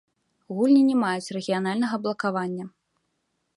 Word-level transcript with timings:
Гульні 0.59 0.79
не 0.87 0.95
маюць 1.01 1.33
рэгіянальнага 1.37 1.95
блакавання. 2.05 2.65